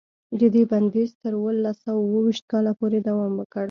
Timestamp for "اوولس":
1.37-1.77